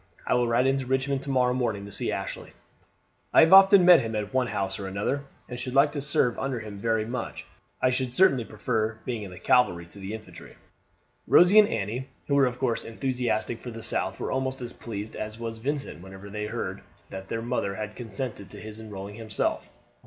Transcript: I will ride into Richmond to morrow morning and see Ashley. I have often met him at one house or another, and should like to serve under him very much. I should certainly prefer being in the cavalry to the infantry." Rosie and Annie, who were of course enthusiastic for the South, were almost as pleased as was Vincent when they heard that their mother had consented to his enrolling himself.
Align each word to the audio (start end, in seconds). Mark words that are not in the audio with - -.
I 0.25 0.33
will 0.33 0.47
ride 0.47 0.65
into 0.65 0.87
Richmond 0.87 1.21
to 1.21 1.29
morrow 1.29 1.53
morning 1.53 1.83
and 1.83 1.93
see 1.93 2.11
Ashley. 2.11 2.53
I 3.31 3.41
have 3.41 3.53
often 3.53 3.85
met 3.85 4.01
him 4.01 4.15
at 4.15 4.33
one 4.33 4.47
house 4.47 4.79
or 4.79 4.87
another, 4.87 5.25
and 5.47 5.59
should 5.59 5.75
like 5.75 5.91
to 5.91 6.01
serve 6.01 6.39
under 6.39 6.59
him 6.59 6.79
very 6.79 7.05
much. 7.05 7.45
I 7.83 7.91
should 7.91 8.11
certainly 8.11 8.43
prefer 8.43 8.97
being 9.05 9.21
in 9.21 9.29
the 9.29 9.37
cavalry 9.37 9.85
to 9.85 9.99
the 9.99 10.15
infantry." 10.15 10.55
Rosie 11.27 11.59
and 11.59 11.67
Annie, 11.69 12.07
who 12.25 12.33
were 12.33 12.47
of 12.47 12.57
course 12.57 12.83
enthusiastic 12.83 13.59
for 13.59 13.69
the 13.69 13.83
South, 13.83 14.19
were 14.19 14.31
almost 14.31 14.59
as 14.59 14.73
pleased 14.73 15.15
as 15.15 15.37
was 15.37 15.59
Vincent 15.59 16.01
when 16.01 16.31
they 16.31 16.47
heard 16.47 16.81
that 17.11 17.27
their 17.27 17.43
mother 17.43 17.75
had 17.75 17.95
consented 17.95 18.49
to 18.49 18.59
his 18.59 18.79
enrolling 18.79 19.13
himself. 19.17 19.69